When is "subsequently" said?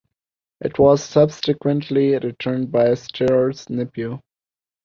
1.03-2.17